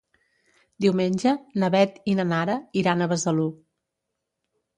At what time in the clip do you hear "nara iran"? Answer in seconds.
2.33-3.05